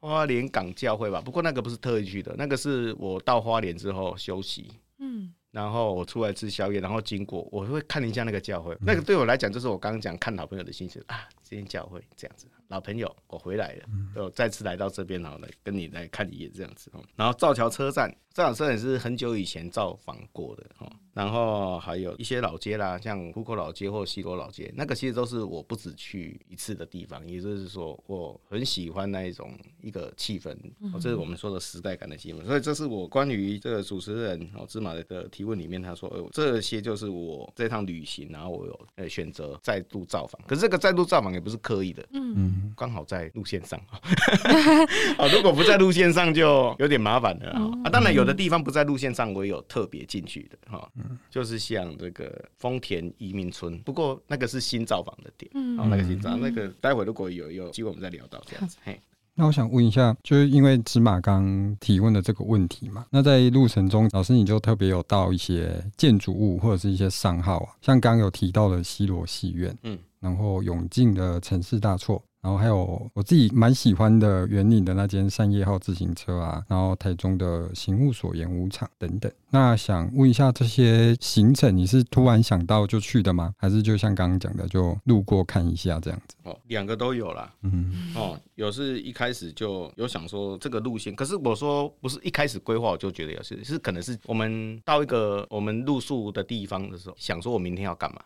[0.00, 4.66] 花莲港教会吧，不过那个不是特意去的，那个是我到花莲之后休息。
[4.98, 5.32] 嗯。
[5.50, 8.76] 然后我出来吃宵夜，然后经过，我会看一下那个教会。
[8.80, 16.90] 那个对我来讲，就是我刚刚讲看老朋友的心情啊，这间教会这样子，老朋友，我回来了，我再次来到这边，然后来跟你来看一眼这样子。
[17.16, 20.90] 然后造桥车站，这场车也是很久以前造访过的哈。
[21.12, 27.26] 然后还有一些老街啦，像湖口老街或西罗老街，那个其实都是我不止去一次的地方。
[27.26, 30.56] 也就是说，我很喜欢那一种一个气氛，
[31.00, 32.44] 这是我们说的时代感的气氛。
[32.44, 40.40] 所以这是我关于这个主持人哦芝麻的提问里面，他说：“哎，这些就是我这趟旅行，然后我有呃选择再度造访。
[40.46, 43.78] 可是这个再度造访也不是刻意的，嗯嗯，刚好在路线上。
[43.88, 47.90] 啊， 如果不在路线上就有点麻烦了啊。
[47.90, 50.88] 当然有的地方不在路线上，我也有特别进去的哈。”
[51.30, 58.76] 就是像这个丰田移民村，不过那个是新造访的点，嗯，那个新造，那个待会如果有有机会我们再聊到这样子。
[58.84, 59.00] 嘿，
[59.34, 72.22] 那我想问一下，就是因为芝麻刚提问的这个问题嘛，那在路程中，老师你就特别有到一些建筑物或者是一些商号啊，像刚刚有提到的西罗戏院，嗯，然后永靖的城市大错。
[72.42, 79.30] 然后还有我自己蛮喜欢的员林的那间三叶号自行车啊，然后台中的刑务所演武场等等。
[79.50, 83.52] 那想问一下，这些行程你是突然想到就去的吗？
[83.58, 86.36] 还是就像刚刚讲的，就路过看一下这样子？
[86.44, 87.52] 哦，两个都有啦。
[87.62, 98.22] 嗯，哦，有是一开始就有想说这个路线，可是我说不是一开始规划我就觉得有是是可能是我们到一个我们露宿的地方的时候，想说我明天要干嘛。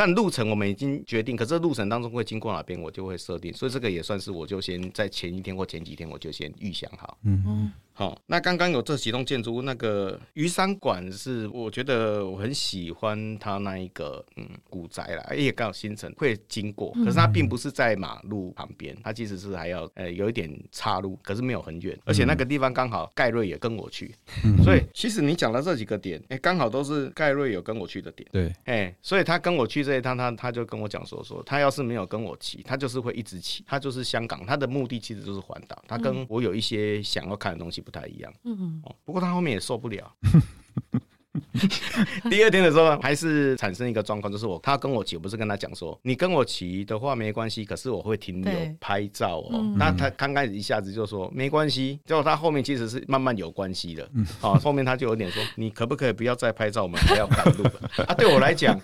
[0.00, 7.18] 嗯，但路程我们已经决定，可是路程当中会经过哪边，我就会设定，所以这个也算是我就先在前一天或前几天我就先预想好。
[7.24, 24.14] 嗯，好，那刚刚有这几栋建筑物，那个鱼山馆是我觉得我很喜欢它那一个嗯古宅啦，也刚好新城会经过，可是它并不是在马路旁边，它其实是还要呃有一点岔路，可是没有很远，而且那个地方刚好盖瑞也跟我去，
[24.64, 40.16] 所以其实你讲的这几个点，哎，刚好都是盖瑞有跟我去的点，对，哎，所以他跟我去这一趟，他他就跟我讲说说，他要是没有跟我骑，他就是会一直骑，他就是香港，他的目的其实就是环岛，他跟我有一些想要看的东西不太一样，嗯，不过他后面也受不了。
[42.28, 49.50] 第二天的时候，还是产生一个状况，就是我他跟我骑，我不是跟他讲说，你跟我骑的话没关系，可是我会停留拍照哦。
[49.52, 54.10] 嗯、那他刚开始一下子就说没关系，结果他后面其实是慢慢有关系的。
[54.40, 57.64] 好、嗯，后面他就有点说，你可不可以不要再拍照，我们还要赶路
[58.08, 58.14] 啊？
[58.14, 58.78] 对我来讲，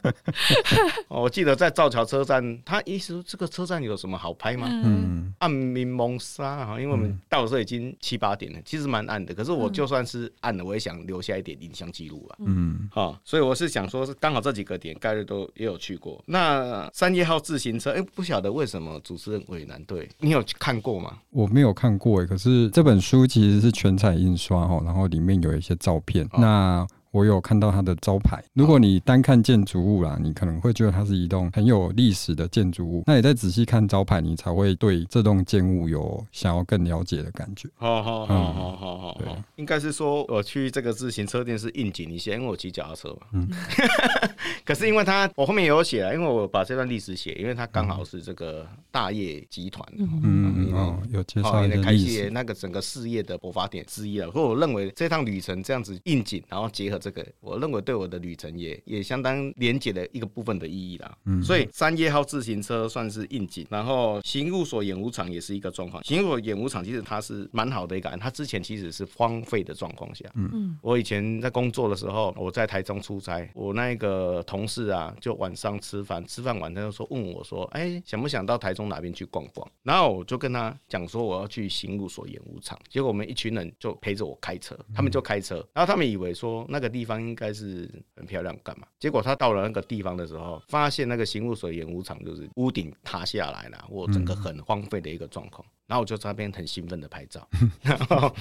[1.09, 4.69] 我记得在造桥车站，他意思说这个车站有什么好拍吗？
[4.71, 9.35] 嗯，暗明蒙沙哈，因为我们到的时候已经七八点了，其实蛮暗的。
[9.35, 12.36] 可是我就算是暗了，我也想留下一点影像记录啊。
[12.39, 16.23] 嗯，好、哦，所以我是想说，是刚好这几个点，概率都也有去过。
[16.27, 21.19] 那三叶号自行车，哎、欸，不晓得为什么主持人为难，对你有看过吗？
[21.31, 26.25] 我没有看过哎，可是这本书其实是全彩印刷哈，然后里面有一些照片。
[26.33, 28.45] 哦、那我有看到它的招牌。
[28.53, 33.05] 如果你单看建筑物啦，你可能会觉得它是一栋很有历史的建筑物。
[33.07, 37.71] 那你再仔细看招牌，你才会对这栋建物有想要更了解的感觉。
[37.77, 43.27] 好好好好好好，对，应该是说我去这个自行车店是应景一些，因为我骑脚踏车嘛。
[43.33, 43.49] 嗯。
[44.63, 49.87] 可是因为它我后面也有写了，因为我把这段历史写，因为它刚好是这个大业集团。
[49.97, 54.31] 嗯嗯哦，有介绍一开启那个整个事业的勃发点之一了。
[54.33, 57.01] 所以我认为这趟旅程这样子应景，然后结合。
[57.07, 61.17] 这个我认为对我的旅程也也相当连接的一个部分的意义啦。
[61.25, 66.03] 嗯，所以三叶号自行车算是应景，然后行务所演武场也是一个状况。
[66.03, 70.29] 行务所演武场其实它是蛮好的一个案，它之前其实是荒废的状况下。
[70.35, 79.71] 嗯嗯，我以前在工作的时候，我在台中出差，我那个同事啊，就晚上吃饭，吃饭完他就说问我说，哎，想不想到台中哪边去逛逛？
[79.85, 86.86] 然后我就跟他讲说我要去行务所演武场，结果我们一群人就陪着我开车，他们就开车，然后他们以为说那个。
[86.89, 88.87] 地方应该是很漂亮，干嘛？
[88.99, 95.67] 结果他到了那个地方的时候，发现那个刑务所演武场就是屋顶塌下来了，我整个很荒废的一个状况。
[95.87, 97.49] 然后我就在那边很兴奋的拍照，
[97.81, 98.35] 然后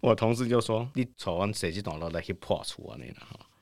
[0.00, 3.16] 我同事就说：“你瞅完谁去懂了来去破除啊？”那了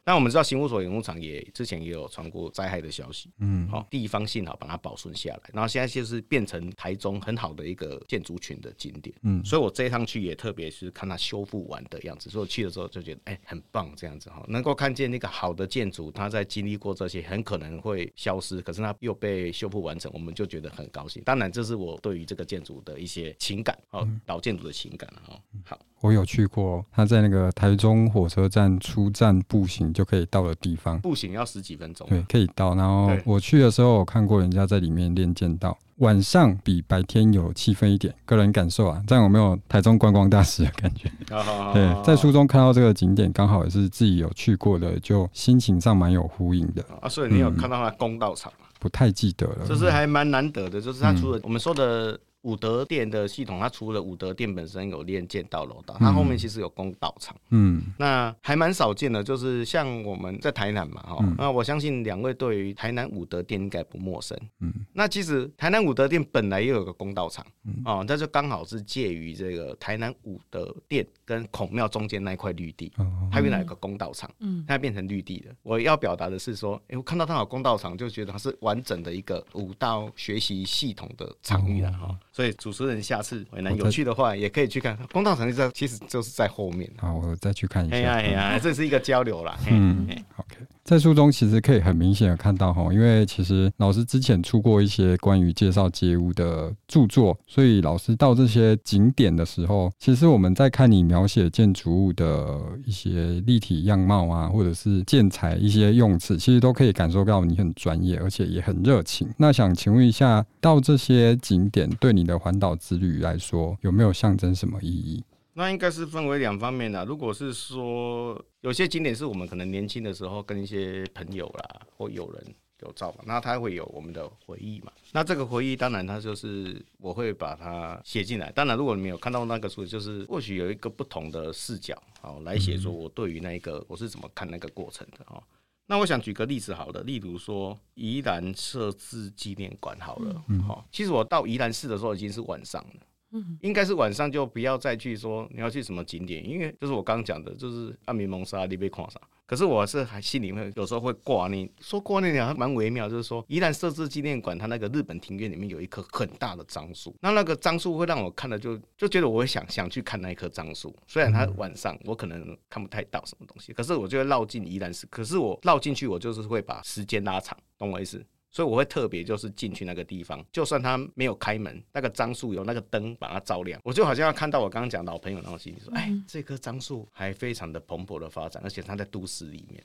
[0.08, 21.22] 那我们知道刑务所演武场也之前也有传过灾害的消息，嗯，好，地方幸好把它保存下来，然后现在就是变成台中很好的一个建筑群的景点，嗯，所以我这一趟去也特别是看它修复完的样子，所以我去的时候就觉得哎、欸、很棒这样子哈，能够看见那个好的建筑，它在经历过这些很可能会消失，可是它又被修复完成，我们就觉得很高兴。
[21.22, 25.78] 当然这是我对于这个建筑的一些情感，哦，老建筑的情感哈，好。
[26.00, 32.06] 我有去过，他在那个台中火车站出站步行就可以到的地方，步行要十几分钟。
[32.08, 32.72] 对，可以到。
[32.76, 38.14] 然后我去的时候，我看过人家在里面练剑道，晚上比白天有气氛一点。
[38.24, 41.10] 个人感受啊，这样有没有台中观光大使的感觉？
[41.74, 46.84] 对，在书中看到这个景点，刚好也是自己有去过的，就心情上蛮有呼应的。
[47.00, 48.68] 啊，所以你有看到他公道场吗？
[48.70, 49.66] 嗯，不太记得了。
[49.66, 52.16] 就是还蛮难得的，就是他除了我们说的。
[52.48, 57.36] 武德殿的系统，它除了武德殿本身有练剑道楼道，它后面其实有弓道场。
[57.50, 64.34] 嗯，那还蛮少见的，就是像我们在台南嘛，哈、嗯，那我相信两位对于台南武德殿应该不陌生。
[64.60, 72.90] 嗯，那其实台南武德殿本来也有个弓道场，嗯，哦，那就刚好是介于这个台南武德殿跟孔庙中间那一块绿地，
[73.30, 75.54] 它原来有个弓道场，嗯，它变成绿地的。
[75.62, 82.18] 我要表达的是说，哎、欸，我看到它有弓道场，就觉得它是完整的一个武道学习系统的场域了，哈、嗯。
[82.38, 84.96] 所以主持人下次可能有趣的话，也可以去看。
[85.12, 86.88] 公道场在其实就是在后面。
[86.96, 87.96] 好，我再去看一下。
[87.96, 89.58] 哎呀哎呀，这是一个交流啦。
[89.68, 90.54] 嗯，OK。
[90.88, 109.28] 在书中其实可以很明显的看到哈，因为其实老师之前出过一些关于介绍街屋的著作，所以老师到这些景点的时候，其实我们在看你描写建筑物的一些立体样貌啊，或者是建材一些用词，其实都可以感受到你很专业，而且也很热情。
[109.36, 115.22] 那想请问一下，到这些景点对你的环岛之旅来说，有没有象征什么意义？
[115.58, 117.04] 那应该是分为两方面的。
[117.04, 124.92] 如果是说有些景点是我们可能年轻的时候跟一些朋友啦或友人有照嘛，那他会有我们的回忆嘛。
[125.10, 128.52] 那这个回忆当然它就是我会把它写进来。
[128.52, 135.42] 当然，如果你没有看到那个书，就是或许有一个不同的视角哦来写说我对于那一个我是怎么看那个过程的哦。
[135.88, 143.00] 那我想举个例子好了，例如说宜兰设置纪念馆好了，嗯，好，其实我到宜兰市的时候已经是晚上了。
[143.30, 149.20] 嗯，应该是晚上就不要再去说你要去什么景点，因为就是我刚讲的，就是暗明蒙沙你被看啥。
[149.44, 168.22] 可是我是还心里面有时候会挂念，说挂念还蛮微妙，就是说宜兰设置纪念馆，它那个日本庭院里面有一棵很大的樟树，那那个樟树会让我看了就就觉得我会想想去看那一棵樟树，虽然它晚上我可能看不太到什么东西，可是我就会绕进宜兰市，可是我绕进去我就是会把时间拉长，懂我意思？
[168.58, 179.80] 所以我会特别就是进去那个地方，就算他没有开门，那个樟树有那个灯把它照亮，我就好像要看到我刚刚讲老朋友那种心情，说，哎，这棵樟树还非常的蓬勃的发展，而且它在都市里面，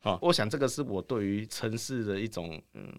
[0.00, 2.92] 好，我想这个是我对于城市的一种嗯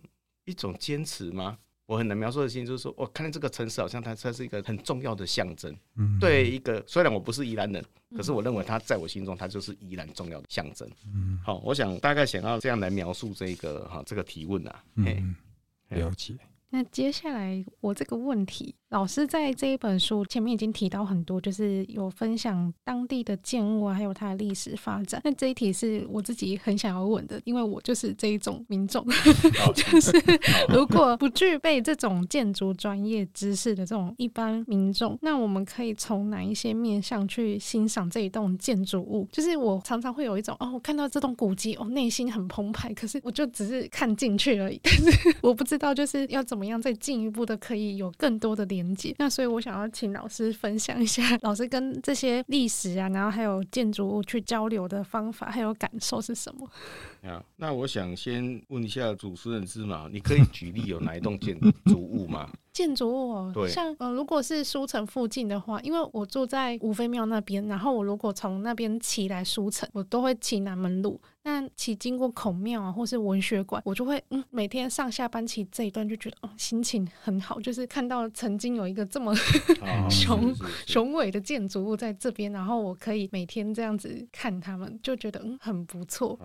[0.46, 1.56] 一种坚持吗？
[1.92, 7.84] 我很难描述的心就是说，我看见这个城市好像它它是一个很重要的象征，嗯，对一个虽然我不是宜兰人，
[8.16, 15.36] 可是我认为它在我心中它就是宜兰重要的象征，嗯，好，我想大概想要这样来描述这个哈这个提问啊，嗯，
[15.90, 16.34] 了解。
[16.72, 18.76] 那接下来我这个问题。
[18.90, 25.22] 老师在这一本书前面已经提到很多，就是有分享当地的建物啊，还有它的历史发展。
[25.24, 29.06] 那这一题是我自己很想要问的，因为我就是这一种民众，
[29.74, 30.12] 就是
[30.68, 39.26] 如果不具备这种建筑专业知识的这种一般民众，那我们可以从哪一些面向去欣赏这一栋建筑物？
[39.32, 49.16] 就是我常常会有一种哦，我看到这栋古迹，哦，内心很澎湃，可是我就只是看进去而已， 但是我不知道就是要怎么怎么样再进一步的可以有更多的连接。
[49.18, 56.70] 那所以，我想要请老师分享一下， 老师跟这些历史啊，然后还有建筑物去交流的方法，还有感受是什么？
[57.24, 60.08] 好，那我想先问一下主持人是吗？
[60.14, 62.48] 你可以举例有哪一栋建筑物吗？
[62.74, 71.20] 建筑物哦，对，像呃，如果是书城附近的话，因为我住在五妃庙那边，然后我如果从那边骑来书城，我都会骑南门路。
[71.44, 79.34] 那骑经过孔庙啊，或是文学馆，我就会嗯，每天上下班骑这一段，就觉得哦，心情很好，就是看到曾经有一个这么
[80.10, 80.54] 雄
[80.86, 86.40] 雄伟的建筑物在这边，然后我可以每天这样子看他们，就觉得嗯，很不错。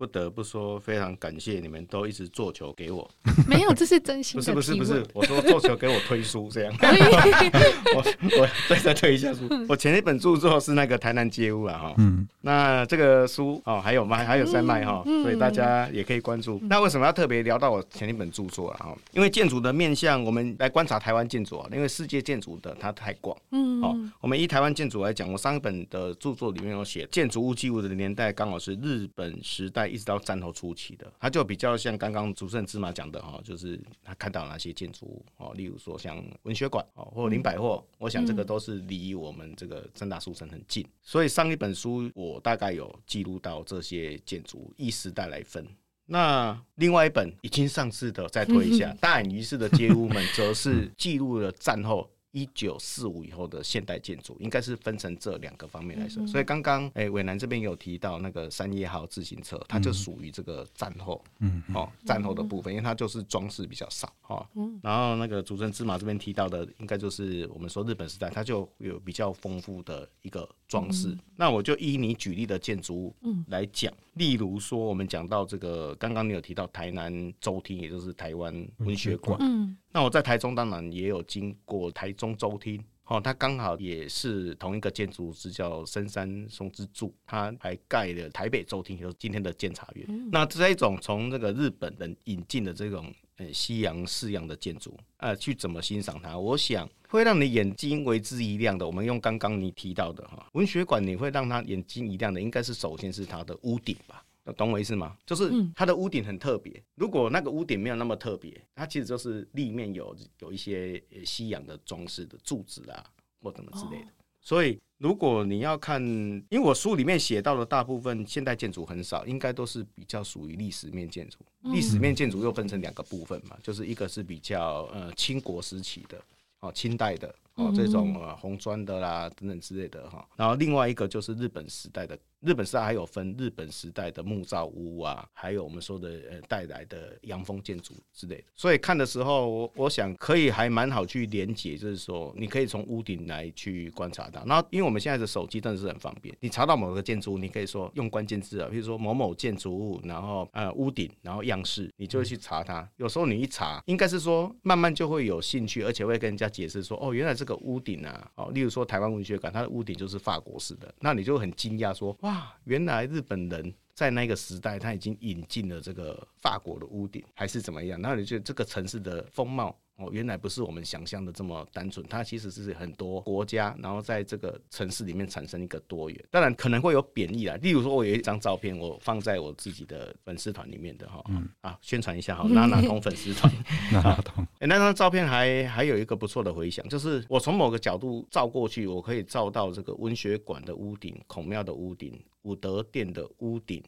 [0.00, 3.06] 不得不说，非常感谢你们都一直做球给我。
[3.46, 4.54] 没有，这是真心的。
[4.54, 6.74] 不是不是不是，我说做球给我推书这样。
[6.80, 8.02] 我
[8.40, 9.40] 我再再推一下书。
[9.68, 11.94] 我前一本著作是那个台南街屋了哈。
[11.98, 12.26] 嗯。
[12.40, 16.58] 那这个书哦还有卖，还有在卖哈，所以大家也可以关注。
[16.62, 18.78] 那为什么要特别聊到我前一本著作啊？
[18.78, 23.36] 哈，因为建筑的面向，我们来观察台湾建筑啊，因为世界建筑的它太广。
[23.50, 23.82] 嗯。
[23.82, 29.89] 哦，我们以台湾建筑来讲，我上一本的著作里面有写建筑物记录的年代，刚好是日本时代。
[29.90, 45.66] 一直到战后初期的，他就比较像刚刚主持人芝麻讲的哈，就是他看到哪些建筑物哦，例如说像文学馆哦，或林百货，我想这个都是离我们这个正大书城很近，所以上一本书我大概有记录到这些建筑物，依时代来分。
[46.06, 52.08] 那另外一本已经上市的，再推一下 大隐于市的街屋们，则是记录了战后。
[52.32, 56.24] 一九四五以后的现代建筑，应该是分成这两个方面来说。
[56.26, 64.48] 所以刚刚诶，伟南这边有提到那个三叶号自行车，它就属于这个战后，嗯，哦，战后的部分，因为它就是装饰比较少，哈。
[64.82, 71.16] 然后那个主持人芝麻这边提到的，应该就是我们说日本时代，它就有比较丰富的一个装饰。
[71.36, 73.16] 那我就依你举例的建筑物
[73.48, 79.76] 来讲，例如说我们讲到这个，刚刚你有提到台南州厅，也就是台湾文学馆，嗯。
[79.92, 90.04] 那我在台中当然也有经过台中州厅，哦，它刚好也是同一个建筑师叫深山松之助，他还盖了台北州厅，就是今天的监察院。
[90.10, 96.38] 嗯、那这一种从这个日本人引进的这种呃西洋式样的建筑，呃，去怎么欣赏它？
[96.38, 98.86] 我想会让你眼睛为之一亮的。
[98.86, 104.22] 我们用刚刚你提到的哈文学馆，你会让他眼睛一亮的，应该是首先是它的屋顶吧。
[104.52, 105.16] 懂我意思吗？
[105.26, 106.82] 就是它的屋顶很特别。
[106.94, 113.04] 如果那个屋顶没有那么特别，它其实就是立面有有一些西洋的装饰的柱子啊，
[113.40, 114.08] 或什么之类的。
[114.40, 121.38] 所以如果你要看，因为我书里面写到的大部分现代建筑很少，应该都是比较属于历史面建筑。
[121.64, 126.18] 历史面建筑又分成两个部分嘛，就是一个是比较呃清国时期的
[126.60, 132.18] 哦，清代的哦这种呃红砖的啦等等之类的哈，然后另外一个就是日本时代的。
[132.40, 138.44] 日本时代还有分日本时代的木造屋啊，还有我们说的呃带来的洋风建筑之类的。
[138.56, 144.42] 所以看的时候，我我想可以还蛮好去连接，就是说你可以从屋顶来去观察它。
[144.46, 152.88] 然后因为我们现在的手机真的是很方便，你查到某个建筑物，你可以说用关键字啊，比如说某某建筑物，然后呃屋顶，然后样式，你就会去查它。
[152.96, 162.29] 有时候你一查，应该是说慢慢就会有兴趣，而且会跟人家解释说，哦，原来这个屋顶啊，哦，例如说台湾文学馆，它的屋顶就是法国式的，那你就很惊讶说，哇，
[162.64, 168.00] 原来日本人在那个时代他已经引进了这个法国的屋顶，还是怎么样？
[168.00, 176.24] 然后你觉得这个城市的风貌哦，原来不是我们想象的这么单纯，它其实是很多国家，然后在这个城市里面产生一个多元。
[176.30, 183.52] 当然可能会有贬义啦，例如说我有一张照片，我放在我自己的粉丝团里面的哈，嗯、啊，宣传一下哈，那那通粉丝团，
[183.92, 193.82] 那那通，哎，那张照片还还有一个不错的回响，就是我从某个角度照过去，我可以照到这个文学馆的屋顶、孔庙的屋顶、武德殿的屋顶。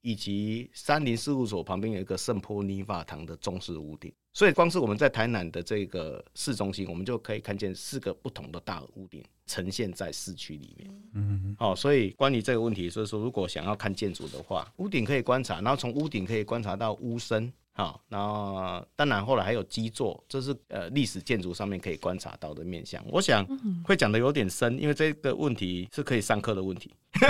[0.00, 11.02] 以及山林事务所旁边有一个圣坡尼法堂的中式屋顶，所以光是我们在台南的这个市中心，我们就可以看见四个不同的大屋顶呈现在市区里面。
[11.14, 17.52] 嗯，好，所以关于这个问题，所以说如果想要看建筑的话，屋顶可以观察，然后从屋顶可以观察到屋身。
[17.78, 23.00] 好，然后当然后来还有基座，这是呃历史建筑上面可以观察到的面相。
[23.08, 23.46] 我想
[23.84, 26.92] 会讲的有点深，因为这个问题是可以上课的问题。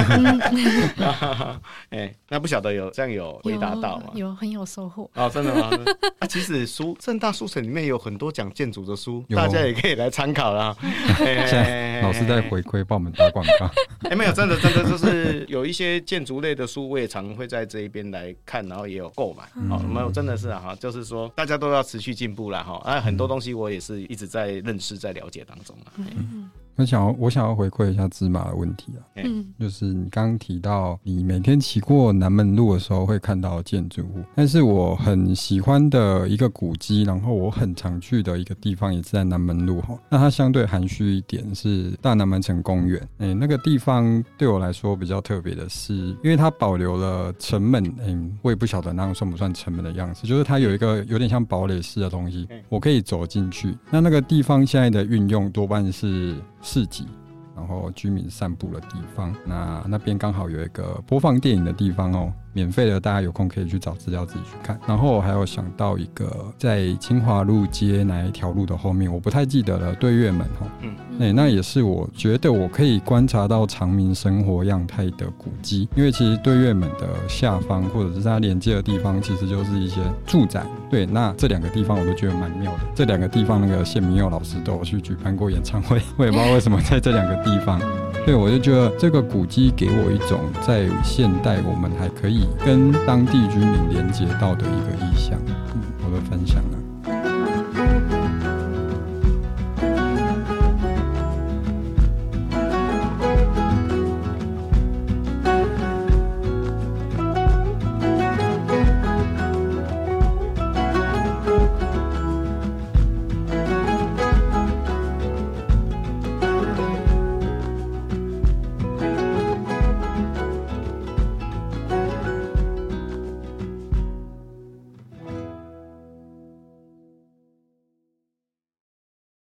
[1.91, 4.11] 哎，那不晓得有这样有回答到吗？
[4.15, 5.71] 有，有很有收获哦，真的吗？
[6.19, 10.75] 啊，其实书正大书城里面有很多讲建筑的书，大家也可以来参考啦。
[11.19, 13.71] 现在老师在回馈帮我们打广告。
[14.11, 19.45] 哎，没有，真的真的就是有一些建筑类的书，我也常会在这一边来看，然后也有购买。
[19.71, 20.38] 哦，没有，真的。
[20.39, 25.93] 是啊，哈，就是说大家都要持续进步了哈，啊，很多东西我也是一直在认识、在了解当中啊。
[25.97, 26.49] 嗯
[26.79, 56.37] 我想要，我想要回馈一下芝麻的问题啊，嗯，就是你刚刚提到你每天骑过南门路的时候会看到建筑物，但是我很喜欢的一个古迹，然后我很常去的一个地方也是在南门路哈，那它相对含蓄一点是大南门城公园，哎，那个地方对我来说比较特别的是，因为它保留了城门，嗯，我也不晓得那样算不算城门的样子，就是它有一个有点像堡垒式的东西，我可以走进去，那那个地方现在的运用多半是。
[56.61, 57.07] 市集，
[57.55, 62.33] 然后居民散步的地方，那那边刚好有一个播放电影的地方哦。
[62.59, 64.77] 免费的，大家有空可以去找资料自己去看。
[64.85, 69.95] 然后我还有想到一个，在清华路街哪一条路的后面，我不太记得了。
[69.95, 75.89] 对月门哈，嗯，哎，那也是我觉得我可以观察到长民生活样态的古迹。
[75.95, 80.67] 因为其实对月门的下方，或者是它连接的地方，其实就是一些住宅。
[80.91, 82.81] 对，那这两个地方我都觉得蛮妙的。
[82.93, 87.81] 这两个地方，那个谢明佑老师都有去举办过演唱会，我也不知道为什么在这两个地方。
[88.27, 95.39] 对，我就觉得这个古迹给我一种在现代我们还可以跟当地居民连接到的一个意向，
[95.75, 96.79] 嗯，我的分享呢。